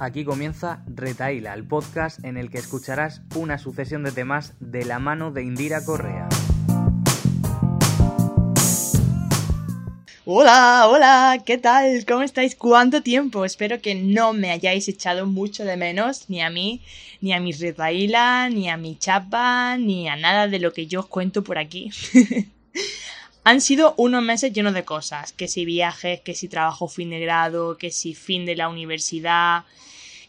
Aquí 0.00 0.24
comienza 0.24 0.82
Retaila, 0.86 1.54
el 1.54 1.64
podcast 1.64 2.24
en 2.24 2.36
el 2.36 2.50
que 2.50 2.58
escucharás 2.58 3.22
una 3.36 3.58
sucesión 3.58 4.02
de 4.02 4.10
temas 4.10 4.54
de 4.58 4.84
la 4.84 4.98
mano 4.98 5.30
de 5.30 5.42
Indira 5.42 5.84
Correa. 5.84 6.28
Hola, 10.24 10.88
hola, 10.88 11.42
¿qué 11.44 11.58
tal? 11.58 12.04
¿Cómo 12.06 12.22
estáis? 12.22 12.56
¿Cuánto 12.56 13.02
tiempo? 13.02 13.44
Espero 13.44 13.80
que 13.80 13.94
no 13.94 14.32
me 14.32 14.50
hayáis 14.50 14.88
echado 14.88 15.26
mucho 15.26 15.64
de 15.64 15.76
menos, 15.76 16.28
ni 16.28 16.40
a 16.40 16.50
mí, 16.50 16.80
ni 17.20 17.32
a 17.32 17.40
mi 17.40 17.52
retaila, 17.52 18.48
ni 18.48 18.68
a 18.70 18.76
mi 18.76 18.96
chapa, 18.96 19.76
ni 19.76 20.08
a 20.08 20.16
nada 20.16 20.48
de 20.48 20.58
lo 20.58 20.72
que 20.72 20.86
yo 20.86 21.00
os 21.00 21.06
cuento 21.06 21.44
por 21.44 21.58
aquí. 21.58 21.90
Han 23.44 23.60
sido 23.60 23.94
unos 23.98 24.22
meses 24.22 24.52
llenos 24.54 24.72
de 24.72 24.84
cosas, 24.84 25.32
que 25.32 25.48
si 25.48 25.66
viajes, 25.66 26.20
que 26.20 26.34
si 26.34 26.48
trabajo 26.48 26.88
fin 26.88 27.10
de 27.10 27.20
grado, 27.20 27.76
que 27.76 27.90
si 27.90 28.14
fin 28.14 28.46
de 28.46 28.56
la 28.56 28.70
universidad, 28.70 29.64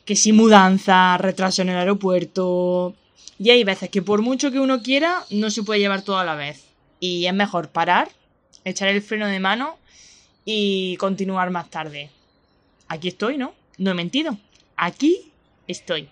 que 0.03 0.17
si 0.17 0.33
mudanza, 0.33 1.17
retraso 1.17 1.61
en 1.61 1.69
el 1.69 1.77
aeropuerto. 1.77 2.93
Y 3.39 3.51
hay 3.51 3.63
veces 3.63 3.89
que 3.89 4.01
por 4.01 4.21
mucho 4.21 4.51
que 4.51 4.59
uno 4.59 4.81
quiera, 4.81 5.23
no 5.29 5.49
se 5.49 5.63
puede 5.63 5.79
llevar 5.79 6.01
todo 6.01 6.17
a 6.17 6.25
la 6.25 6.35
vez. 6.35 6.65
Y 6.99 7.25
es 7.25 7.33
mejor 7.33 7.69
parar, 7.69 8.09
echar 8.65 8.89
el 8.89 9.01
freno 9.01 9.27
de 9.27 9.39
mano 9.39 9.77
y 10.43 10.97
continuar 10.97 11.51
más 11.51 11.69
tarde. 11.69 12.09
Aquí 12.89 13.07
estoy, 13.07 13.37
¿no? 13.37 13.53
No 13.77 13.91
he 13.91 13.93
mentido. 13.93 14.37
Aquí 14.75 15.31
estoy. 15.67 16.09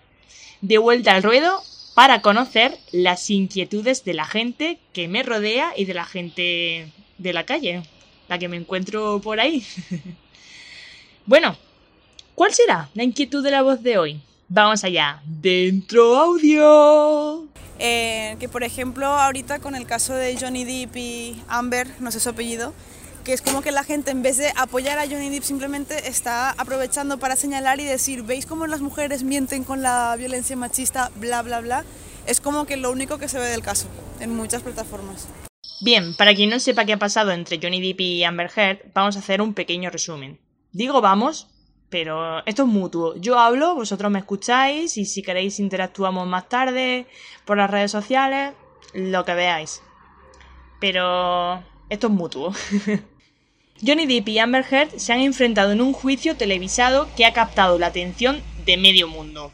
De 0.62 0.78
vuelta 0.78 1.14
al 1.14 1.22
ruedo 1.22 1.62
para 1.94 2.22
conocer 2.22 2.76
las 2.92 3.30
inquietudes 3.30 4.04
de 4.04 4.14
la 4.14 4.26
gente 4.26 4.78
que 4.92 5.08
me 5.08 5.22
rodea 5.22 5.72
y 5.76 5.84
de 5.84 5.94
la 5.94 6.04
gente 6.04 6.92
de 7.18 7.32
la 7.32 7.46
calle, 7.46 7.82
la 8.28 8.38
que 8.38 8.48
me 8.48 8.56
encuentro 8.56 9.20
por 9.20 9.40
ahí. 9.40 9.64
bueno, 11.26 11.56
¿cuál 12.34 12.52
será 12.52 12.90
la 12.94 13.04
inquietud 13.04 13.42
de 13.42 13.50
la 13.52 13.62
voz 13.62 13.82
de 13.82 13.98
hoy? 13.98 14.20
Vamos 14.48 14.84
allá. 14.84 15.22
Dentro 15.24 16.16
audio. 16.16 17.46
Eh, 17.78 18.36
que 18.38 18.48
por 18.48 18.62
ejemplo 18.62 19.06
ahorita 19.06 19.58
con 19.58 19.74
el 19.74 19.86
caso 19.86 20.14
de 20.14 20.36
Johnny 20.38 20.64
Depp 20.64 20.96
y 20.96 21.42
Amber, 21.48 21.88
no 21.98 22.12
sé 22.12 22.20
su 22.20 22.28
apellido, 22.28 22.72
que 23.24 23.32
es 23.32 23.40
como 23.40 23.62
que 23.62 23.72
la 23.72 23.84
gente 23.84 24.10
en 24.10 24.22
vez 24.22 24.36
de 24.36 24.52
apoyar 24.54 24.98
a 24.98 25.06
Johnny 25.06 25.30
Depp 25.30 25.42
simplemente 25.42 26.08
está 26.08 26.50
aprovechando 26.50 27.18
para 27.18 27.36
señalar 27.36 27.80
y 27.80 27.84
decir, 27.84 28.22
¿veis 28.22 28.44
cómo 28.44 28.66
las 28.66 28.82
mujeres 28.82 29.22
mienten 29.22 29.64
con 29.64 29.82
la 29.82 30.14
violencia 30.16 30.56
machista, 30.56 31.10
bla, 31.16 31.40
bla, 31.40 31.60
bla? 31.60 31.84
Es 32.26 32.40
como 32.40 32.66
que 32.66 32.76
lo 32.76 32.90
único 32.90 33.18
que 33.18 33.28
se 33.28 33.38
ve 33.38 33.46
del 33.46 33.62
caso 33.62 33.88
en 34.20 34.36
muchas 34.36 34.62
plataformas. 34.62 35.26
Bien, 35.80 36.14
para 36.16 36.34
quien 36.34 36.50
no 36.50 36.60
sepa 36.60 36.84
qué 36.84 36.92
ha 36.92 36.98
pasado 36.98 37.32
entre 37.32 37.58
Johnny 37.60 37.80
Depp 37.80 38.00
y 38.00 38.24
Amber 38.24 38.50
Heard, 38.54 38.92
vamos 38.94 39.16
a 39.16 39.20
hacer 39.20 39.40
un 39.40 39.54
pequeño 39.54 39.90
resumen. 39.90 40.38
Digo 40.72 41.00
vamos, 41.00 41.48
pero 41.88 42.44
esto 42.44 42.64
es 42.64 42.68
mutuo. 42.68 43.16
Yo 43.16 43.38
hablo, 43.38 43.74
vosotros 43.74 44.12
me 44.12 44.18
escucháis 44.18 44.98
y 44.98 45.06
si 45.06 45.22
queréis 45.22 45.60
interactuamos 45.60 46.26
más 46.28 46.48
tarde 46.50 47.06
por 47.46 47.56
las 47.56 47.70
redes 47.70 47.90
sociales, 47.90 48.52
lo 48.92 49.24
que 49.24 49.32
veáis. 49.32 49.82
Pero 50.78 51.62
esto 51.88 52.08
es 52.08 52.12
mutuo. 52.12 52.52
Johnny 53.86 54.06
Depp 54.06 54.28
y 54.28 54.38
Amber 54.38 54.64
Heard 54.70 54.98
se 54.98 55.12
han 55.12 55.20
enfrentado 55.20 55.72
en 55.72 55.82
un 55.82 55.92
juicio 55.92 56.36
televisado 56.36 57.08
que 57.16 57.26
ha 57.26 57.34
captado 57.34 57.78
la 57.78 57.88
atención 57.88 58.40
de 58.64 58.78
medio 58.78 59.08
mundo. 59.08 59.52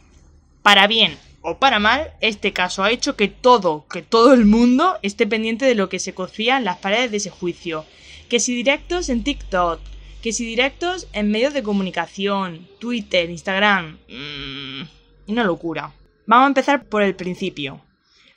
Para 0.62 0.86
bien 0.86 1.18
o 1.42 1.58
para 1.58 1.80
mal, 1.80 2.12
este 2.20 2.52
caso 2.52 2.84
ha 2.84 2.92
hecho 2.92 3.16
que 3.16 3.26
todo, 3.26 3.86
que 3.88 4.02
todo 4.02 4.32
el 4.32 4.44
mundo 4.44 4.98
esté 5.02 5.26
pendiente 5.26 5.64
de 5.64 5.74
lo 5.74 5.88
que 5.88 5.98
se 5.98 6.14
cocía 6.14 6.58
en 6.58 6.64
las 6.64 6.78
paredes 6.78 7.10
de 7.10 7.16
ese 7.16 7.30
juicio. 7.30 7.84
Que 8.28 8.38
si 8.38 8.54
directos 8.54 9.08
en 9.08 9.24
TikTok, 9.24 9.80
que 10.22 10.32
si 10.32 10.44
directos 10.44 11.08
en 11.12 11.32
medios 11.32 11.52
de 11.52 11.64
comunicación, 11.64 12.68
Twitter, 12.78 13.28
Instagram. 13.30 13.98
Mmm, 14.08 14.82
una 15.26 15.42
locura. 15.42 15.92
Vamos 16.26 16.44
a 16.44 16.48
empezar 16.48 16.84
por 16.84 17.02
el 17.02 17.16
principio. 17.16 17.80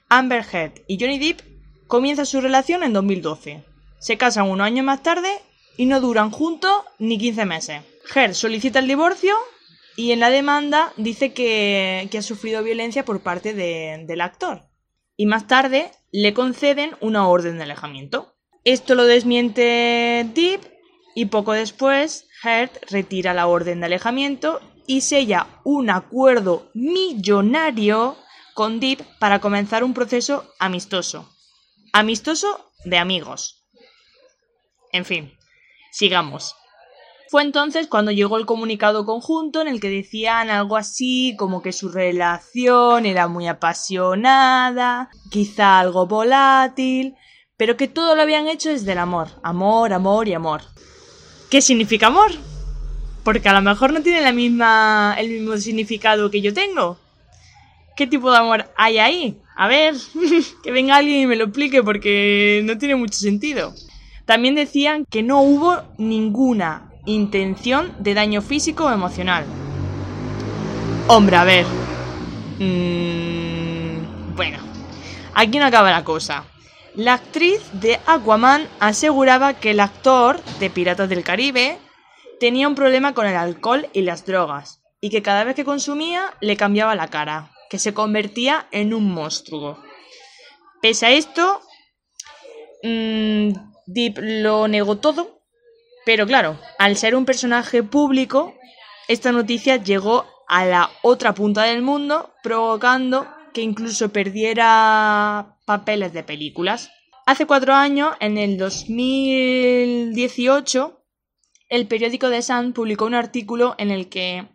Amber 0.09 0.43
Heard 0.51 0.81
y 0.87 0.97
Johnny 0.99 1.19
Depp 1.19 1.41
comienzan 1.85 2.25
su 2.25 2.41
relación 2.41 2.81
en 2.81 2.93
2012. 2.93 3.63
Se 3.99 4.17
casan 4.17 4.49
unos 4.49 4.65
años 4.65 4.85
más 4.85 5.03
tarde 5.03 5.29
y 5.77 5.85
no 5.85 6.01
duran 6.01 6.31
juntos 6.31 6.73
ni 6.99 7.17
15 7.17 7.45
meses. 7.45 7.81
Heard 8.13 8.33
solicita 8.33 8.79
el 8.79 8.87
divorcio 8.87 9.35
y 9.95 10.11
en 10.11 10.19
la 10.19 10.29
demanda 10.29 10.93
dice 10.97 11.33
que, 11.33 12.09
ha 12.17 12.21
sufrido 12.21 12.63
violencia 12.63 13.05
por 13.05 13.21
parte 13.21 13.53
del 13.53 14.21
actor. 14.21 14.63
Y 15.15 15.25
más 15.25 15.47
tarde 15.47 15.91
le 16.11 16.33
conceden 16.33 16.95
una 16.99 17.27
orden 17.27 17.57
de 17.57 17.63
alejamiento. 17.63 18.35
Esto 18.63 18.95
lo 18.95 19.05
desmiente 19.05 20.25
Deep 20.33 20.61
y 21.15 21.25
poco 21.25 21.53
después 21.53 22.27
Heard 22.43 22.71
retira 22.89 23.33
la 23.33 23.47
orden 23.47 23.79
de 23.79 23.85
alejamiento 23.85 24.61
y 24.87 25.01
sella 25.01 25.47
un 25.63 25.89
acuerdo 25.89 26.69
millonario 26.73 28.17
con 28.53 28.79
Deep 28.79 29.01
para 29.19 29.39
comenzar 29.39 29.83
un 29.83 29.93
proceso 29.93 30.51
amistoso. 30.59 31.29
Amistoso 31.91 32.71
de 32.85 32.97
amigos. 32.97 33.63
En 34.91 35.05
fin, 35.05 35.33
Sigamos. 35.93 36.55
Fue 37.29 37.43
entonces 37.43 37.85
cuando 37.85 38.11
llegó 38.11 38.39
el 38.39 38.47
comunicado 38.47 39.05
conjunto 39.05 39.61
en 39.61 39.67
el 39.67 39.79
que 39.79 39.91
decían 39.91 40.49
algo 40.49 40.75
así 40.75 41.35
como 41.37 41.61
que 41.61 41.71
su 41.71 41.89
relación 41.89 43.05
era 43.05 43.27
muy 43.27 43.47
apasionada, 43.47 45.11
quizá 45.29 45.79
algo 45.79 46.07
volátil, 46.07 47.13
pero 47.57 47.77
que 47.77 47.87
todo 47.87 48.15
lo 48.15 48.23
habían 48.23 48.47
hecho 48.47 48.69
desde 48.69 48.93
el 48.93 48.97
amor, 48.97 49.27
amor, 49.43 49.93
amor 49.93 50.27
y 50.27 50.33
amor. 50.33 50.63
¿Qué 51.51 51.61
significa 51.61 52.07
amor? 52.07 52.31
Porque 53.23 53.47
a 53.49 53.53
lo 53.53 53.61
mejor 53.61 53.93
no 53.93 54.01
tiene 54.01 54.21
la 54.21 54.33
misma, 54.33 55.15
el 55.19 55.29
mismo 55.29 55.57
significado 55.57 56.31
que 56.31 56.41
yo 56.41 56.55
tengo. 56.55 56.97
¿Qué 57.95 58.07
tipo 58.07 58.31
de 58.31 58.37
amor 58.39 58.65
hay 58.75 58.97
ahí? 58.97 59.39
A 59.55 59.67
ver, 59.67 59.93
que 60.63 60.71
venga 60.71 60.95
alguien 60.95 61.19
y 61.19 61.27
me 61.27 61.35
lo 61.35 61.45
explique 61.45 61.83
porque 61.83 62.63
no 62.65 62.79
tiene 62.79 62.95
mucho 62.95 63.19
sentido. 63.19 63.75
También 64.25 64.55
decían 64.55 65.05
que 65.09 65.23
no 65.23 65.41
hubo 65.41 65.81
ninguna 65.97 66.89
intención 67.05 67.93
de 67.99 68.13
daño 68.13 68.41
físico 68.41 68.85
o 68.85 68.91
emocional. 68.91 69.45
Hombre, 71.07 71.35
a 71.35 71.43
ver. 71.43 71.65
Mm, 72.59 74.35
bueno, 74.35 74.59
aquí 75.33 75.59
no 75.59 75.65
acaba 75.65 75.91
la 75.91 76.03
cosa. 76.03 76.45
La 76.95 77.15
actriz 77.15 77.59
de 77.73 77.99
Aquaman 78.05 78.67
aseguraba 78.79 79.55
que 79.55 79.71
el 79.71 79.79
actor 79.79 80.41
de 80.59 80.69
Piratas 80.69 81.09
del 81.09 81.23
Caribe 81.23 81.77
tenía 82.39 82.67
un 82.67 82.75
problema 82.75 83.13
con 83.13 83.25
el 83.25 83.35
alcohol 83.35 83.89
y 83.93 84.01
las 84.03 84.25
drogas, 84.25 84.81
y 85.01 85.09
que 85.09 85.21
cada 85.23 85.43
vez 85.43 85.55
que 85.55 85.65
consumía 85.65 86.33
le 86.39 86.55
cambiaba 86.55 86.95
la 86.95 87.07
cara, 87.07 87.51
que 87.69 87.79
se 87.79 87.93
convertía 87.93 88.67
en 88.71 88.93
un 88.93 89.11
monstruo. 89.11 89.79
Pese 90.81 91.07
a 91.07 91.11
esto, 91.11 91.61
mmm, 92.83 93.51
Deep 93.85 94.17
lo 94.19 94.67
negó 94.67 94.97
todo, 94.97 95.43
pero 96.05 96.27
claro, 96.27 96.59
al 96.79 96.97
ser 96.97 97.15
un 97.15 97.23
personaje 97.25 97.83
público, 97.83 98.55
esta 99.07 99.31
noticia 99.31 99.77
llegó 99.77 100.25
a 100.47 100.65
la 100.65 100.89
otra 101.01 101.33
punta 101.33 101.63
del 101.63 101.81
mundo, 101.81 102.33
provocando 102.43 103.25
que 103.53 103.61
incluso 103.61 104.09
perdiera 104.09 105.57
papeles 105.65 106.11
de 106.13 106.23
películas. 106.23 106.91
Hace 107.25 107.45
cuatro 107.45 107.73
años, 107.73 108.17
en 108.19 108.37
el 108.37 108.57
2018, 108.57 110.99
el 111.69 111.87
periódico 111.87 112.29
The 112.29 112.41
Sun 112.41 112.73
publicó 112.73 113.05
un 113.05 113.15
artículo 113.15 113.75
en 113.77 113.91
el 113.91 114.09
que, 114.09 114.49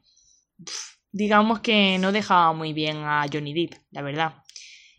digamos 1.11 1.61
que 1.61 1.97
no 1.99 2.12
dejaba 2.12 2.53
muy 2.53 2.75
bien 2.75 2.99
a 2.99 3.25
Johnny 3.33 3.55
Depp, 3.55 3.72
la 3.91 4.03
verdad. 4.03 4.34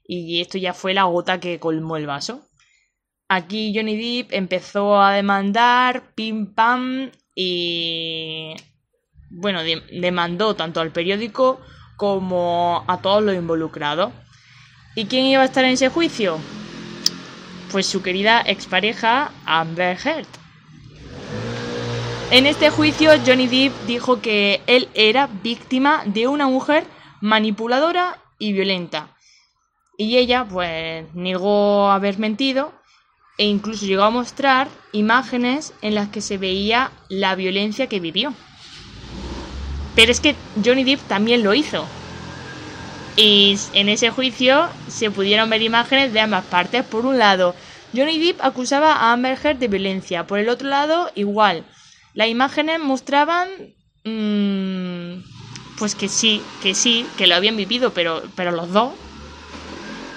Y 0.04 0.42
esto 0.42 0.58
ya 0.58 0.74
fue 0.74 0.96
la 0.96 1.04
gota 1.04 1.40
que 1.40 1.60
colmó 1.60 1.96
el 1.96 2.08
vaso. 2.08 2.49
Aquí 3.32 3.74
Johnny 3.76 3.96
Depp 3.96 4.34
empezó 4.34 5.00
a 5.00 5.14
demandar, 5.14 6.16
pim 6.16 6.48
pam, 6.48 7.12
y 7.36 8.56
bueno, 9.30 9.62
demandó 9.92 10.56
tanto 10.56 10.82
al 10.82 10.92
periódico 10.92 11.62
como 11.96 12.84
a 12.88 12.98
todos 13.02 13.22
los 13.24 13.36
involucrados. 13.36 14.12
¿Y 14.96 15.06
quién 15.06 15.26
iba 15.26 15.44
a 15.44 15.46
estar 15.46 15.64
en 15.64 15.74
ese 15.74 15.90
juicio? 15.90 16.40
Pues 17.72 17.86
su 17.86 18.02
querida 18.02 18.42
expareja 18.42 19.32
Amber 19.46 19.96
Heard. 20.04 20.26
En 22.32 22.48
este 22.48 22.72
juicio 22.72 23.12
Johnny 23.24 23.46
Depp 23.46 23.86
dijo 23.86 24.22
que 24.22 24.62
él 24.66 24.90
era 24.96 25.30
víctima 25.44 26.02
de 26.06 26.28
una 26.28 26.48
mujer 26.48 26.84
manipuladora 27.22 28.18
y 28.40 28.54
violenta. 28.54 29.16
Y 30.00 30.18
ella 30.18 30.48
pues 30.50 31.06
negó 31.14 31.92
haber 31.92 32.18
mentido 32.18 32.79
e 33.40 33.46
incluso 33.46 33.86
llegó 33.86 34.04
a 34.04 34.10
mostrar 34.10 34.68
imágenes 34.92 35.74
en 35.82 35.96
las 35.96 36.10
que 36.10 36.20
se 36.20 36.38
veía 36.38 36.92
la 37.08 37.36
violencia 37.36 37.88
que 37.88 38.02
vivió. 38.02 38.34
Pero 39.96 40.12
es 40.12 40.20
que 40.20 40.36
Johnny 40.64 40.84
Depp 40.84 41.00
también 41.08 41.42
lo 41.42 41.54
hizo. 41.54 41.86
Y 43.16 43.58
en 43.74 43.88
ese 43.88 44.10
juicio 44.10 44.68
se 44.90 45.10
pudieron 45.10 45.50
ver 45.50 45.62
imágenes 45.62 46.12
de 46.12 46.20
ambas 46.20 46.44
partes. 46.46 46.84
Por 46.84 47.06
un 47.06 47.18
lado, 47.18 47.56
Johnny 47.96 48.20
Depp 48.20 48.44
acusaba 48.44 48.92
a 48.92 49.14
Amber 49.14 49.40
Heard 49.42 49.58
de 49.58 49.70
violencia. 49.70 50.28
Por 50.28 50.40
el 50.40 50.50
otro 50.50 50.68
lado, 50.68 51.10
igual. 51.16 51.64
Las 52.14 52.28
imágenes 52.28 52.80
mostraban... 52.82 53.48
Mmm, 54.04 55.24
pues 55.78 55.96
que 55.96 56.10
sí, 56.10 56.42
que 56.62 56.76
sí, 56.76 57.06
que 57.18 57.26
lo 57.26 57.36
habían 57.36 57.56
vivido, 57.56 57.94
pero, 57.94 58.22
pero 58.36 58.52
los 58.52 58.70
dos, 58.74 58.92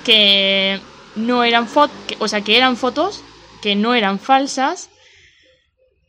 que 0.04 0.80
no 1.16 1.44
eran 1.44 1.68
fotos, 1.68 1.96
o 2.18 2.28
sea, 2.28 2.40
que 2.40 2.56
eran 2.56 2.76
fotos 2.76 3.22
que 3.62 3.76
no 3.76 3.94
eran 3.94 4.18
falsas 4.18 4.90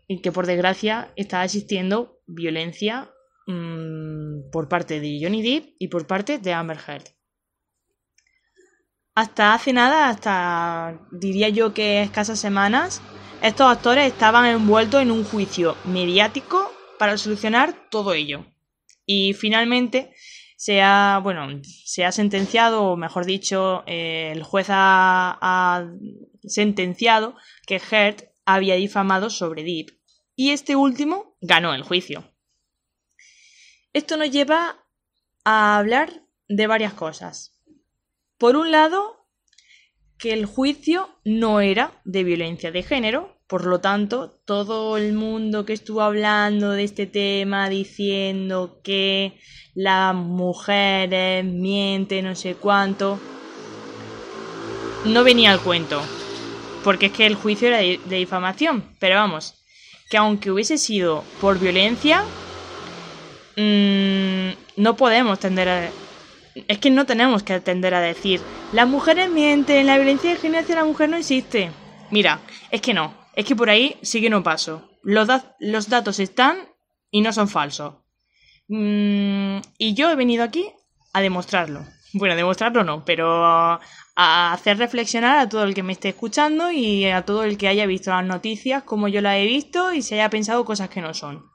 y 0.08 0.22
que 0.22 0.32
por 0.32 0.48
desgracia 0.48 1.12
estaba 1.16 1.46
existiendo 1.46 2.20
violencia 2.26 3.12
mmm, 3.48 4.50
por 4.52 4.68
parte 4.68 5.00
de 5.00 5.20
Johnny 5.22 5.42
Depp 5.42 5.76
y 5.80 5.88
por 5.88 6.08
parte 6.08 6.40
de 6.40 6.54
Amber 6.54 6.78
Heard. 6.88 7.04
Hasta 9.16 9.54
hace 9.54 9.74
nada, 9.74 10.10
hasta 10.10 11.00
diría 11.12 11.50
yo 11.50 11.74
que 11.74 12.02
escasas 12.02 12.40
semanas, 12.40 13.02
estos 13.44 13.68
actores 13.68 14.12
estaban 14.12 14.46
envueltos 14.46 15.02
en 15.02 15.12
un 15.12 15.24
juicio 15.24 15.78
mediático 15.86 16.72
para 16.98 17.18
solucionar 17.18 17.90
todo 17.90 18.14
ello. 18.14 18.46
Y 19.06 19.34
finalmente 19.34 20.16
se 20.64 20.82
ha, 20.82 21.20
bueno, 21.22 21.62
se 21.64 22.06
ha 22.06 22.14
sentenciado, 22.14 22.84
o 22.84 22.96
mejor 22.96 23.26
dicho, 23.26 23.84
eh, 23.86 24.32
el 24.32 24.44
juez 24.44 24.68
ha, 24.70 25.38
ha, 25.42 25.92
sentenciado 26.46 27.36
que 27.68 27.82
Heard 27.92 28.30
había 28.46 28.76
difamado 28.76 29.30
sobre 29.30 29.64
Deep. 29.64 30.00
Y 30.38 30.52
este 30.52 30.78
último 30.78 31.36
ganó 31.42 31.74
el 31.74 31.84
juicio. 31.84 32.34
Esto 33.92 34.16
nos 34.16 34.32
lleva 34.32 34.86
a 35.44 35.78
hablar 35.78 36.24
de 36.48 36.66
varias 36.66 36.94
cosas. 36.94 37.60
Por 38.38 38.56
un 38.56 38.72
lado, 38.72 39.23
que 40.24 40.32
el 40.32 40.46
juicio 40.46 41.10
no 41.26 41.60
era 41.60 41.92
de 42.06 42.24
violencia 42.24 42.72
de 42.72 42.82
género, 42.82 43.36
por 43.46 43.66
lo 43.66 43.82
tanto, 43.82 44.30
todo 44.46 44.96
el 44.96 45.12
mundo 45.12 45.66
que 45.66 45.74
estuvo 45.74 46.00
hablando 46.00 46.72
de 46.72 46.86
este 46.86 47.08
tema 47.08 47.68
diciendo 47.68 48.80
que 48.86 49.38
las 49.76 50.16
mujeres 50.16 51.44
mienten, 51.44 52.24
no 52.24 52.36
sé 52.36 52.56
cuánto, 52.56 53.20
no 55.04 55.26
venía 55.26 55.52
al 55.52 55.60
cuento. 55.60 56.02
Porque 56.86 57.08
es 57.08 57.12
que 57.12 57.26
el 57.26 57.36
juicio 57.36 57.68
era 57.68 57.80
de, 57.80 58.00
difamación. 58.08 58.96
Pero 59.00 59.16
vamos, 59.16 59.56
que 60.10 60.16
aunque 60.16 60.52
hubiese 60.52 60.78
sido 60.78 61.26
por 61.42 61.60
violencia, 61.60 62.24
mmm, 63.58 64.52
no 64.78 64.96
podemos 64.96 65.38
tender 65.40 65.68
a... 65.68 65.90
Es 66.68 66.78
que 66.78 66.90
no 66.90 67.06
tenemos 67.06 67.44
que 67.44 67.60
tender 67.60 67.94
a 67.94 68.02
decir, 68.02 68.42
las 68.72 68.88
mujeres 68.88 69.30
mienten, 69.30 69.88
la 69.88 69.98
violencia 69.98 70.30
de 70.30 70.38
género 70.38 70.64
hacia 70.64 70.76
la 70.76 70.86
mujer 70.86 71.10
no 71.10 71.18
existe. 71.18 71.72
Mira, 72.12 72.40
es 72.70 72.82
que 72.82 72.94
no, 72.94 73.16
es 73.36 73.46
que 73.46 73.56
por 73.56 73.70
ahí 73.70 73.98
sí 74.02 74.22
que 74.22 74.30
no 74.30 74.44
paso. 74.44 74.90
Los 75.02 75.90
datos 75.90 76.20
están 76.20 76.58
y 77.10 77.22
no 77.22 77.34
son 77.34 77.50
falsos. 77.50 77.96
Mm, 78.68 79.58
y 79.78 79.94
yo 79.94 80.10
he 80.10 80.16
venido 80.16 80.44
aquí 80.44 80.72
a 81.12 81.22
demostrarlo. 81.22 81.86
Bueno, 82.14 82.36
demostrarlo 82.36 82.84
no, 82.84 83.04
pero 83.04 83.80
a 84.16 84.54
hacer 84.54 84.78
reflexionar 84.78 85.40
a 85.40 85.50
todo 85.50 85.64
el 85.64 85.74
que 85.74 85.84
me 85.84 85.94
esté 85.94 86.10
escuchando 86.10 86.72
y 86.72 87.06
a 87.06 87.26
todo 87.26 87.44
el 87.44 87.58
que 87.58 87.68
haya 87.68 87.88
visto 87.88 88.12
las 88.12 88.24
noticias 88.24 88.84
como 88.84 89.08
yo 89.08 89.22
las 89.22 89.38
he 89.38 89.46
visto 89.46 89.94
y 89.94 90.04
se 90.04 90.16
haya 90.16 90.30
pensado 90.30 90.64
cosas 90.64 90.90
que 90.90 91.02
no 91.02 91.14
son. 91.14 91.46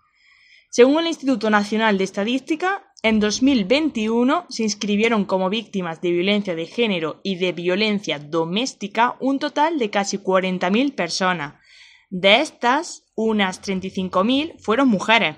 Según 0.71 1.01
el 1.01 1.07
Instituto 1.09 1.49
Nacional 1.49 1.97
de 1.97 2.05
Estadística, 2.05 2.88
en 3.03 3.21
2021 3.21 4.47
se 4.49 4.65
inscribieron 4.65 5.25
como 5.25 5.51
víctimas 5.51 6.01
de 6.01 6.11
violencia 6.11 6.57
de 6.57 6.67
género 6.67 7.21
y 7.23 7.37
de 7.37 7.53
violencia 7.53 8.19
doméstica 8.19 9.17
un 9.21 9.39
total 9.39 9.79
de 9.79 9.91
casi 9.91 10.19
40.000 10.19 10.95
personas. 10.95 11.55
De 12.11 12.41
estas, 12.41 13.05
unas 13.15 13.63
35.000 13.63 14.59
fueron 14.59 14.89
mujeres, 14.89 15.37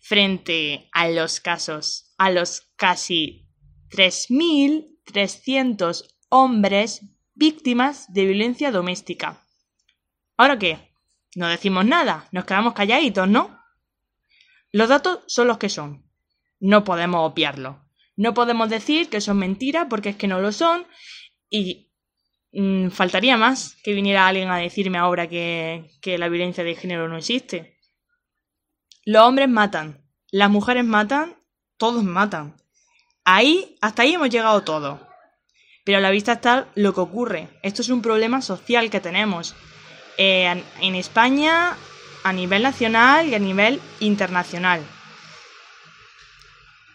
frente 0.00 0.88
a 0.92 1.08
los 1.08 1.40
casos, 1.40 2.14
a 2.16 2.30
los 2.30 2.70
casi 2.76 3.48
3.300 3.90 6.14
hombres 6.28 7.00
víctimas 7.34 8.12
de 8.12 8.26
violencia 8.26 8.70
doméstica. 8.70 9.44
¿Ahora 10.36 10.56
qué? 10.58 10.92
No 11.34 11.48
decimos 11.48 11.86
nada, 11.86 12.28
nos 12.32 12.44
quedamos 12.44 12.74
calladitos, 12.74 13.28
¿no? 13.28 13.58
Los 14.72 14.88
datos 14.88 15.20
son 15.26 15.48
los 15.48 15.58
que 15.58 15.68
son. 15.68 16.09
No 16.60 16.84
podemos 16.84 17.28
obviarlo. 17.28 17.84
No 18.16 18.34
podemos 18.34 18.68
decir 18.68 19.08
que 19.08 19.20
son 19.20 19.38
mentiras 19.38 19.86
porque 19.88 20.10
es 20.10 20.16
que 20.16 20.28
no 20.28 20.40
lo 20.40 20.52
son 20.52 20.86
y 21.48 21.90
mmm, 22.52 22.88
faltaría 22.90 23.36
más 23.36 23.76
que 23.82 23.94
viniera 23.94 24.26
alguien 24.26 24.50
a 24.50 24.58
decirme 24.58 24.98
ahora 24.98 25.28
que, 25.28 25.90
que 26.02 26.18
la 26.18 26.28
violencia 26.28 26.62
de 26.62 26.76
género 26.76 27.08
no 27.08 27.16
existe. 27.16 27.78
Los 29.04 29.24
hombres 29.24 29.48
matan, 29.48 30.04
las 30.30 30.50
mujeres 30.50 30.84
matan, 30.84 31.34
todos 31.78 32.04
matan. 32.04 32.56
Ahí, 33.24 33.76
hasta 33.80 34.02
ahí 34.02 34.14
hemos 34.14 34.30
llegado 34.30 34.62
todos. 34.62 35.00
Pero 35.84 35.98
a 35.98 36.00
la 36.02 36.10
vista 36.10 36.32
está 36.32 36.68
lo 36.74 36.92
que 36.94 37.00
ocurre. 37.00 37.48
Esto 37.62 37.80
es 37.82 37.88
un 37.88 38.02
problema 38.02 38.42
social 38.42 38.90
que 38.90 39.00
tenemos. 39.00 39.54
Eh, 40.18 40.62
en 40.80 40.94
España, 40.94 41.76
a 42.22 42.32
nivel 42.32 42.62
nacional 42.62 43.28
y 43.28 43.34
a 43.34 43.38
nivel 43.38 43.80
internacional. 44.00 44.82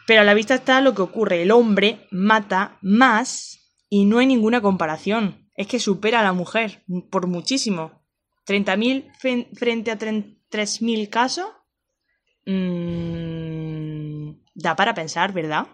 Pero 0.05 0.21
a 0.21 0.23
la 0.23 0.33
vista 0.33 0.55
está 0.55 0.81
lo 0.81 0.93
que 0.93 1.01
ocurre. 1.01 1.41
El 1.41 1.51
hombre 1.51 2.07
mata 2.11 2.77
más 2.81 3.73
y 3.89 4.05
no 4.05 4.19
hay 4.19 4.27
ninguna 4.27 4.61
comparación. 4.61 5.49
Es 5.55 5.67
que 5.67 5.79
supera 5.79 6.19
a 6.19 6.23
la 6.23 6.33
mujer 6.33 6.83
por 7.09 7.27
muchísimo. 7.27 8.03
30.000 8.45 9.55
frente 9.55 9.91
a 9.91 9.97
3.000 9.97 11.09
casos. 11.09 11.47
Mmm, 12.45 14.33
da 14.53 14.75
para 14.75 14.93
pensar, 14.93 15.33
¿verdad? 15.33 15.67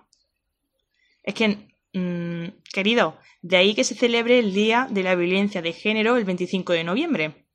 Es 1.24 1.34
que, 1.34 1.68
mmm, 1.94 2.48
querido, 2.72 3.18
de 3.42 3.58
ahí 3.58 3.76
que 3.76 3.84
se 3.84 3.96
celebre 3.96 4.40
el 4.40 4.54
Día 4.54 4.88
de 4.90 5.04
la 5.04 5.16
Violencia 5.16 5.62
de 5.62 5.74
Género 5.74 6.16
el 6.16 6.24
25 6.24 6.74
de 6.74 6.84
noviembre. 6.84 7.48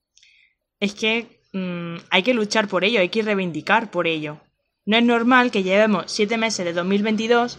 Es 0.79 0.95
que 0.95 1.41
mmm, 1.53 1.97
hay 2.11 2.23
que 2.23 2.35
luchar 2.35 2.69
por 2.69 2.85
ello, 2.85 3.01
hay 3.01 3.09
que 3.09 3.23
reivindicar 3.23 3.91
por 3.91 4.07
ello. 4.07 4.41
No 4.87 4.97
es 4.97 5.03
normal 5.03 5.51
que 5.51 5.65
llevemos 5.65 6.05
siete 6.07 6.39
meses 6.39 6.65
de 6.65 6.73
2022 6.73 7.59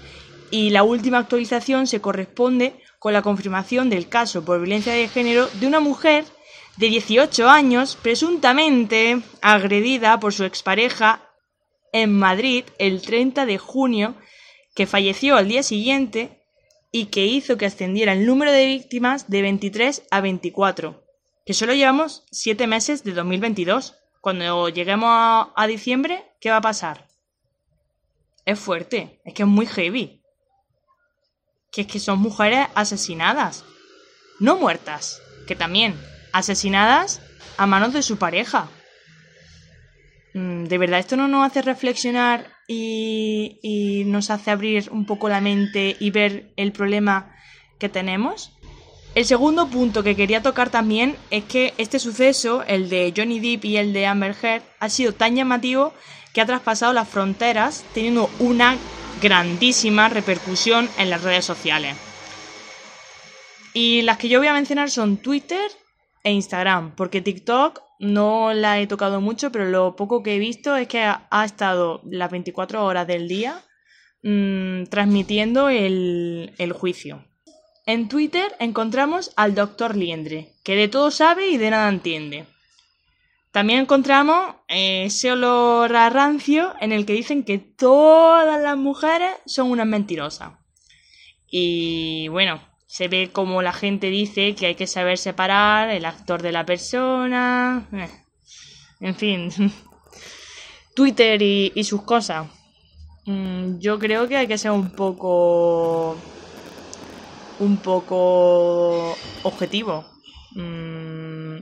y 0.49 0.69
la 0.69 0.83
última 0.83 1.17
actualización 1.17 1.85
se 1.85 1.99
corresponde 1.99 2.73
con 2.99 3.11
la 3.11 3.21
confirmación 3.21 3.89
del 3.89 4.07
caso 4.07 4.45
por 4.45 4.59
violencia 4.59 4.93
de 4.93 5.09
género 5.09 5.47
de 5.59 5.67
una 5.67 5.81
mujer 5.81 6.23
de 6.77 6.87
18 6.87 7.49
años 7.49 7.97
presuntamente 8.01 9.21
agredida 9.41 10.19
por 10.21 10.33
su 10.33 10.45
expareja 10.45 11.29
en 11.91 12.17
Madrid 12.17 12.63
el 12.79 13.01
30 13.01 13.45
de 13.45 13.57
junio, 13.57 14.15
que 14.73 14.87
falleció 14.87 15.35
al 15.35 15.49
día 15.49 15.63
siguiente 15.63 16.43
y 16.91 17.07
que 17.07 17.25
hizo 17.25 17.57
que 17.57 17.65
ascendiera 17.65 18.13
el 18.13 18.25
número 18.25 18.53
de 18.53 18.67
víctimas 18.67 19.29
de 19.29 19.41
23 19.41 20.03
a 20.11 20.21
24, 20.21 21.03
que 21.45 21.53
solo 21.53 21.73
llevamos 21.73 22.23
siete 22.31 22.67
meses 22.67 23.03
de 23.03 23.11
2022. 23.11 23.95
Cuando 24.21 24.69
lleguemos 24.69 25.09
a, 25.11 25.51
a 25.55 25.67
diciembre, 25.67 26.23
¿qué 26.39 26.51
va 26.51 26.57
a 26.57 26.61
pasar? 26.61 27.06
Es 28.47 28.57
fuerte, 28.57 29.19
es 29.25 29.33
que 29.33 29.43
es 29.43 29.47
muy 29.47 29.67
heavy. 29.67 30.21
Que 31.69 31.81
es 31.81 31.87
que 31.87 31.99
son 31.99 32.19
mujeres 32.19 32.67
asesinadas, 32.75 33.65
no 34.39 34.55
muertas, 34.55 35.21
que 35.47 35.55
también, 35.55 35.99
asesinadas 36.31 37.21
a 37.57 37.67
manos 37.67 37.91
de 37.91 38.01
su 38.01 38.17
pareja. 38.17 38.69
Mm, 40.33 40.63
¿De 40.63 40.77
verdad 40.77 40.99
esto 40.99 41.17
no 41.17 41.27
nos 41.27 41.45
hace 41.45 41.61
reflexionar 41.61 42.49
y, 42.69 43.59
y 43.61 44.05
nos 44.05 44.29
hace 44.29 44.49
abrir 44.49 44.89
un 44.91 45.05
poco 45.05 45.27
la 45.27 45.41
mente 45.41 45.97
y 45.99 46.09
ver 46.11 46.53
el 46.55 46.71
problema 46.71 47.35
que 47.79 47.89
tenemos? 47.89 48.56
El 49.17 49.25
segundo 49.25 49.67
punto 49.67 50.03
que 50.03 50.15
quería 50.15 50.43
tocar 50.43 50.69
también 50.69 51.15
es 51.31 51.43
que 51.43 51.73
este 51.79 51.97
suceso, 51.97 52.63
el 52.67 52.87
de 52.87 53.11
Johnny 53.17 53.39
Depp 53.39 53.65
y 53.65 53.77
el 53.77 53.91
de 53.91 54.05
Amber 54.05 54.35
Heard, 54.39 54.61
ha 54.79 54.89
sido 54.89 55.11
tan 55.11 55.35
llamativo 55.35 55.91
que 56.35 56.41
ha 56.41 56.45
traspasado 56.45 56.93
las 56.93 57.09
fronteras 57.09 57.83
teniendo 57.95 58.29
una 58.37 58.77
grandísima 59.19 60.07
repercusión 60.07 60.87
en 60.99 61.09
las 61.09 61.23
redes 61.23 61.45
sociales. 61.45 61.97
Y 63.73 64.03
las 64.03 64.19
que 64.19 64.29
yo 64.29 64.37
voy 64.37 64.49
a 64.49 64.53
mencionar 64.53 64.91
son 64.91 65.17
Twitter 65.17 65.67
e 66.23 66.31
Instagram, 66.31 66.93
porque 66.95 67.19
TikTok 67.19 67.81
no 67.97 68.53
la 68.53 68.79
he 68.79 68.85
tocado 68.85 69.19
mucho, 69.19 69.51
pero 69.51 69.65
lo 69.65 69.95
poco 69.95 70.21
que 70.21 70.35
he 70.35 70.39
visto 70.39 70.75
es 70.75 70.87
que 70.87 71.01
ha, 71.01 71.43
estado 71.43 72.01
las 72.05 72.29
24 72.29 72.85
horas 72.85 73.07
del 73.07 73.27
día 73.27 73.63
mmm, 74.21 74.83
transmitiendo 74.83 75.69
el 75.69 76.73
juicio. 76.75 77.25
En 77.87 78.09
Twitter 78.09 78.53
encontramos 78.59 79.31
al 79.37 79.55
doctor 79.55 79.95
Liendre, 79.95 80.51
que 80.63 80.75
de 80.75 80.89
todo 80.89 81.09
sabe 81.09 81.47
y 81.47 81.55
de 81.55 81.69
nada 81.69 81.87
entiende. 81.87 82.45
También 83.53 83.79
encontramos 83.79 84.55
eh, 84.67 85.05
ese 85.05 85.31
olor 85.31 85.95
a 85.95 86.09
rancio 86.09 86.73
en 86.81 86.91
el 86.91 87.05
que 87.05 87.13
dicen 87.13 87.45
que 87.45 87.59
todas 87.59 88.61
las 88.61 88.75
mujeres 88.75 89.31
son 89.45 89.71
unas 89.71 89.87
mentirosas. 89.87 90.51
Y 91.49 92.27
bueno, 92.27 92.59
se 92.87 93.07
ve 93.07 93.29
como 93.31 93.61
la 93.61 93.71
gente 93.71 94.09
dice 94.09 94.53
que 94.53 94.65
hay 94.65 94.75
que 94.75 94.85
saber 94.85 95.17
separar 95.17 95.89
el 95.89 96.03
actor 96.03 96.41
de 96.41 96.51
la 96.51 96.65
persona. 96.65 97.87
Eh, 97.93 98.09
en 98.99 99.15
fin, 99.15 99.49
Twitter 100.93 101.41
y, 101.41 101.71
y 101.73 101.85
sus 101.85 102.01
cosas. 102.01 102.47
Mm, 103.25 103.79
yo 103.79 103.97
creo 103.97 104.27
que 104.27 104.35
hay 104.35 104.47
que 104.47 104.57
ser 104.57 104.71
un 104.71 104.91
poco. 104.91 106.17
Un 107.59 107.77
poco 107.77 109.15
objetivo. 109.43 110.05
Mm, 110.55 111.57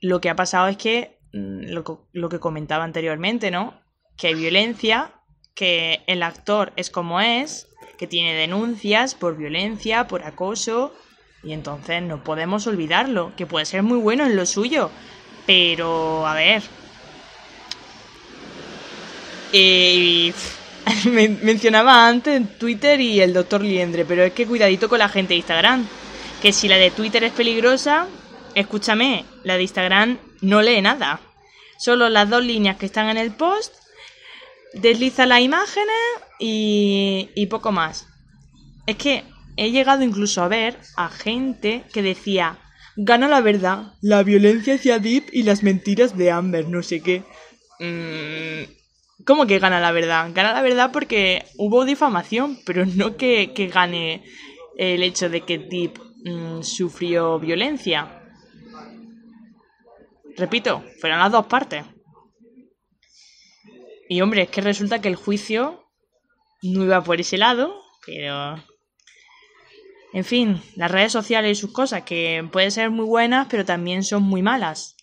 lo 0.00 0.20
que 0.20 0.30
ha 0.30 0.36
pasado 0.36 0.68
es 0.68 0.76
que. 0.76 1.18
mm, 1.32 1.72
Lo, 1.72 2.08
lo 2.12 2.28
que 2.28 2.40
comentaba 2.40 2.84
anteriormente, 2.84 3.50
¿no? 3.50 3.74
Que 4.16 4.28
hay 4.28 4.34
violencia, 4.34 5.12
que 5.54 6.02
el 6.06 6.22
actor 6.22 6.72
es 6.76 6.90
como 6.90 7.20
es, 7.20 7.68
que 7.98 8.06
tiene 8.06 8.34
denuncias 8.34 9.14
por 9.14 9.36
violencia, 9.36 10.06
por 10.06 10.22
acoso, 10.24 10.92
y 11.42 11.52
entonces 11.52 12.02
no 12.02 12.22
podemos 12.24 12.66
olvidarlo, 12.66 13.32
que 13.36 13.46
puede 13.46 13.66
ser 13.66 13.82
muy 13.82 13.98
bueno 13.98 14.24
en 14.26 14.36
lo 14.36 14.46
suyo, 14.46 14.90
pero 15.46 16.26
a 16.26 16.34
ver. 16.34 16.62
Eh, 19.52 20.32
men- 21.10 21.38
mencionaba 21.42 22.06
antes 22.08 22.58
Twitter 22.58 23.00
y 23.00 23.20
el 23.20 23.32
doctor 23.32 23.62
Liendre, 23.62 24.04
pero 24.04 24.22
es 24.24 24.32
que 24.32 24.46
cuidadito 24.46 24.88
con 24.88 24.98
la 24.98 25.08
gente 25.08 25.34
de 25.34 25.38
Instagram. 25.38 25.86
Que 26.40 26.52
si 26.52 26.68
la 26.68 26.76
de 26.76 26.90
Twitter 26.90 27.24
es 27.24 27.32
peligrosa, 27.32 28.06
escúchame, 28.54 29.24
la 29.42 29.56
de 29.56 29.62
Instagram 29.62 30.18
no 30.42 30.62
lee 30.62 30.80
nada. 30.82 31.20
Solo 31.78 32.08
las 32.08 32.28
dos 32.28 32.44
líneas 32.44 32.76
que 32.76 32.86
están 32.86 33.08
en 33.08 33.16
el 33.16 33.32
post, 33.32 33.74
desliza 34.74 35.26
las 35.26 35.40
imágenes 35.40 35.94
y, 36.38 37.30
y 37.34 37.46
poco 37.46 37.72
más. 37.72 38.06
Es 38.86 38.96
que 38.96 39.24
he 39.56 39.70
llegado 39.70 40.02
incluso 40.04 40.42
a 40.42 40.48
ver 40.48 40.78
a 40.96 41.08
gente 41.08 41.84
que 41.92 42.02
decía, 42.02 42.58
gana 42.96 43.28
la 43.28 43.40
verdad, 43.40 43.94
la 44.02 44.22
violencia 44.22 44.74
hacia 44.74 44.98
Deep 44.98 45.24
y 45.32 45.42
las 45.42 45.62
mentiras 45.62 46.16
de 46.16 46.30
Amber, 46.30 46.68
no 46.68 46.82
sé 46.82 47.00
qué. 47.00 47.24
Mm, 47.80 48.70
¿Cómo 49.26 49.46
que 49.46 49.58
gana 49.58 49.80
la 49.80 49.90
verdad? 49.90 50.30
Gana 50.32 50.52
la 50.52 50.62
verdad 50.62 50.92
porque 50.92 51.44
hubo 51.56 51.84
difamación, 51.84 52.60
pero 52.64 52.86
no 52.86 53.16
que, 53.16 53.52
que 53.52 53.66
gane 53.66 54.22
el 54.78 55.02
hecho 55.02 55.28
de 55.28 55.40
que 55.40 55.58
Deep 55.58 55.98
mm, 56.24 56.62
sufrió 56.62 57.40
violencia. 57.40 58.22
Repito, 60.36 60.84
fueron 61.00 61.18
las 61.18 61.32
dos 61.32 61.46
partes. 61.46 61.84
Y 64.08 64.20
hombre, 64.20 64.42
es 64.42 64.48
que 64.48 64.60
resulta 64.60 65.00
que 65.00 65.08
el 65.08 65.16
juicio 65.16 65.90
no 66.62 66.84
iba 66.84 67.02
por 67.02 67.20
ese 67.20 67.36
lado, 67.36 67.82
pero... 68.06 68.62
En 70.12 70.24
fin, 70.24 70.62
las 70.76 70.90
redes 70.90 71.12
sociales 71.12 71.58
y 71.58 71.60
sus 71.60 71.72
cosas, 71.72 72.02
que 72.02 72.48
pueden 72.52 72.70
ser 72.70 72.90
muy 72.90 73.04
buenas, 73.04 73.48
pero 73.50 73.64
también 73.64 74.04
son 74.04 74.22
muy 74.22 74.40
malas. 74.40 74.95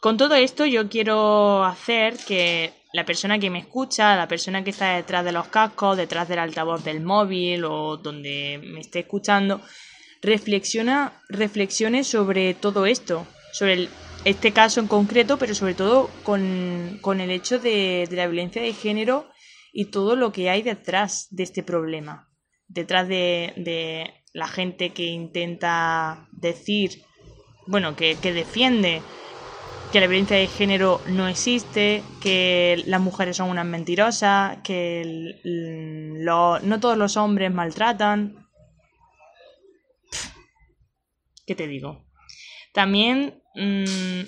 Con 0.00 0.16
todo 0.16 0.34
esto 0.34 0.64
yo 0.64 0.88
quiero 0.88 1.62
hacer 1.62 2.16
que 2.16 2.72
la 2.94 3.04
persona 3.04 3.38
que 3.38 3.50
me 3.50 3.58
escucha, 3.58 4.16
la 4.16 4.28
persona 4.28 4.64
que 4.64 4.70
está 4.70 4.96
detrás 4.96 5.26
de 5.26 5.32
los 5.32 5.48
cascos, 5.48 5.98
detrás 5.98 6.26
del 6.26 6.38
altavoz 6.38 6.82
del 6.82 7.02
móvil 7.02 7.64
o 7.66 7.98
donde 7.98 8.58
me 8.64 8.80
esté 8.80 9.00
escuchando, 9.00 9.60
reflexiona, 10.22 11.12
reflexione 11.28 12.02
sobre 12.04 12.54
todo 12.54 12.86
esto, 12.86 13.26
sobre 13.52 13.88
este 14.24 14.52
caso 14.52 14.80
en 14.80 14.86
concreto, 14.86 15.38
pero 15.38 15.54
sobre 15.54 15.74
todo 15.74 16.08
con, 16.22 16.98
con 17.02 17.20
el 17.20 17.30
hecho 17.30 17.58
de, 17.58 18.06
de 18.08 18.16
la 18.16 18.26
violencia 18.26 18.62
de 18.62 18.72
género 18.72 19.28
y 19.70 19.86
todo 19.86 20.16
lo 20.16 20.32
que 20.32 20.48
hay 20.48 20.62
detrás 20.62 21.28
de 21.30 21.42
este 21.42 21.62
problema, 21.62 22.26
detrás 22.68 23.06
de, 23.06 23.52
de 23.56 24.14
la 24.32 24.48
gente 24.48 24.90
que 24.90 25.04
intenta 25.04 26.26
decir, 26.32 27.02
bueno, 27.66 27.96
que, 27.96 28.16
que 28.16 28.32
defiende 28.32 29.02
que 29.92 30.00
la 30.00 30.06
violencia 30.06 30.36
de 30.36 30.46
género 30.46 31.00
no 31.08 31.26
existe, 31.26 32.02
que 32.20 32.82
las 32.86 33.00
mujeres 33.00 33.36
son 33.36 33.50
unas 33.50 33.66
mentirosas, 33.66 34.58
que 34.62 35.34
lo- 35.44 36.60
no 36.60 36.80
todos 36.80 36.96
los 36.96 37.16
hombres 37.16 37.52
maltratan. 37.52 38.46
¿Qué 41.46 41.54
te 41.56 41.66
digo? 41.66 42.04
También 42.72 43.42
mm, 43.56 44.22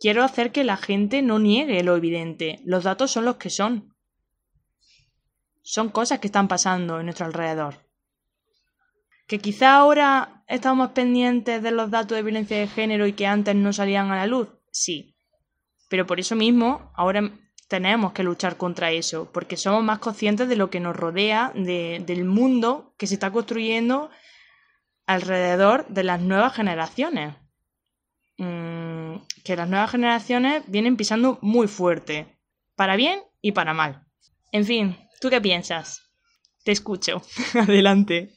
quiero 0.00 0.24
hacer 0.24 0.50
que 0.50 0.64
la 0.64 0.76
gente 0.76 1.22
no 1.22 1.38
niegue 1.38 1.84
lo 1.84 1.96
evidente. 1.96 2.58
Los 2.64 2.82
datos 2.84 3.12
son 3.12 3.24
los 3.24 3.36
que 3.36 3.50
son. 3.50 3.94
Son 5.62 5.88
cosas 5.90 6.18
que 6.18 6.26
están 6.26 6.48
pasando 6.48 6.98
en 6.98 7.06
nuestro 7.06 7.26
alrededor. 7.26 7.76
Que 9.28 9.38
quizá 9.38 9.76
ahora 9.76 10.42
estamos 10.48 10.90
pendientes 10.90 11.62
de 11.62 11.70
los 11.70 11.92
datos 11.92 12.16
de 12.16 12.24
violencia 12.24 12.58
de 12.58 12.66
género 12.66 13.06
y 13.06 13.12
que 13.12 13.28
antes 13.28 13.54
no 13.54 13.72
salían 13.72 14.10
a 14.10 14.16
la 14.16 14.26
luz. 14.26 14.48
Sí. 14.70 15.14
Pero 15.88 16.06
por 16.06 16.20
eso 16.20 16.36
mismo, 16.36 16.92
ahora 16.94 17.30
tenemos 17.68 18.12
que 18.12 18.22
luchar 18.22 18.56
contra 18.56 18.90
eso, 18.92 19.30
porque 19.32 19.56
somos 19.56 19.82
más 19.84 19.98
conscientes 19.98 20.48
de 20.48 20.56
lo 20.56 20.70
que 20.70 20.80
nos 20.80 20.96
rodea, 20.96 21.52
de- 21.54 22.02
del 22.06 22.24
mundo 22.24 22.94
que 22.96 23.06
se 23.06 23.14
está 23.14 23.30
construyendo 23.30 24.10
alrededor 25.06 25.86
de 25.88 26.04
las 26.04 26.20
nuevas 26.20 26.54
generaciones. 26.54 27.34
Mm, 28.38 29.16
que 29.44 29.56
las 29.56 29.68
nuevas 29.68 29.90
generaciones 29.90 30.62
vienen 30.66 30.96
pisando 30.96 31.38
muy 31.42 31.66
fuerte, 31.68 32.38
para 32.76 32.96
bien 32.96 33.20
y 33.42 33.52
para 33.52 33.74
mal. 33.74 34.06
En 34.52 34.64
fin, 34.64 34.96
¿tú 35.20 35.28
qué 35.30 35.40
piensas? 35.40 36.10
Te 36.64 36.72
escucho. 36.72 37.22
Adelante. 37.54 38.32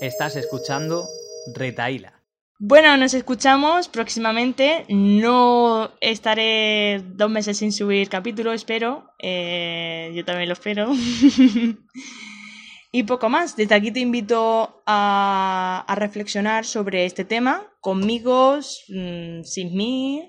Estás 0.00 0.36
escuchando 0.36 1.06
Retaíla. 1.54 2.17
Bueno, 2.60 2.96
nos 2.96 3.14
escuchamos 3.14 3.86
próximamente. 3.86 4.84
No 4.88 5.92
estaré 6.00 7.04
dos 7.14 7.30
meses 7.30 7.58
sin 7.58 7.72
subir 7.72 8.08
capítulo, 8.08 8.52
espero. 8.52 9.12
Eh, 9.20 10.10
yo 10.12 10.24
también 10.24 10.48
lo 10.48 10.54
espero. 10.54 10.90
y 12.92 13.02
poco 13.04 13.28
más. 13.28 13.56
Desde 13.56 13.76
aquí 13.76 13.92
te 13.92 14.00
invito 14.00 14.82
a, 14.86 15.84
a 15.86 15.94
reflexionar 15.94 16.64
sobre 16.64 17.06
este 17.06 17.24
tema 17.24 17.64
conmigo, 17.80 18.58
mm, 18.88 19.44
sin 19.44 19.76
mí, 19.76 20.28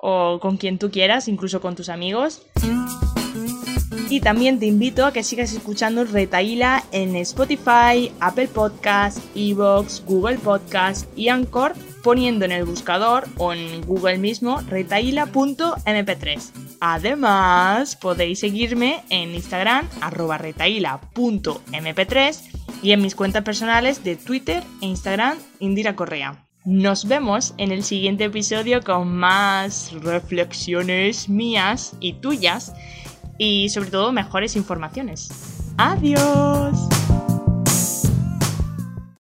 o 0.00 0.40
con 0.40 0.56
quien 0.56 0.78
tú 0.78 0.90
quieras, 0.90 1.28
incluso 1.28 1.60
con 1.60 1.76
tus 1.76 1.90
amigos. 1.90 2.46
Y 4.10 4.20
también 4.20 4.58
te 4.58 4.64
invito 4.64 5.04
a 5.04 5.12
que 5.12 5.22
sigas 5.22 5.52
escuchando 5.52 6.02
Retaíla 6.04 6.82
en 6.92 7.14
Spotify, 7.16 8.10
Apple 8.20 8.48
Podcast, 8.48 9.18
Evox, 9.34 10.02
Google 10.06 10.38
Podcast 10.38 11.06
y 11.14 11.28
Anchor 11.28 11.74
poniendo 12.02 12.46
en 12.46 12.52
el 12.52 12.64
buscador 12.64 13.28
o 13.36 13.52
en 13.52 13.82
Google 13.82 14.16
mismo 14.16 14.62
retaíla.mp3. 14.62 16.40
Además, 16.80 17.96
podéis 17.96 18.38
seguirme 18.38 19.02
en 19.10 19.34
Instagram 19.34 19.86
arroba 20.00 20.38
retaíla.mp3 20.38 22.58
y 22.82 22.92
en 22.92 23.02
mis 23.02 23.14
cuentas 23.14 23.44
personales 23.44 24.02
de 24.04 24.16
Twitter 24.16 24.62
e 24.80 24.86
Instagram 24.86 25.36
Indira 25.58 25.94
Correa. 25.96 26.46
Nos 26.64 27.08
vemos 27.08 27.54
en 27.56 27.72
el 27.72 27.82
siguiente 27.82 28.24
episodio 28.24 28.82
con 28.82 29.14
más 29.14 29.92
reflexiones 29.92 31.28
mías 31.28 31.94
y 32.00 32.14
tuyas 32.14 32.72
y 33.38 33.68
sobre 33.70 33.90
todo 33.90 34.12
mejores 34.12 34.56
informaciones. 34.56 35.28
Adiós. 35.78 36.76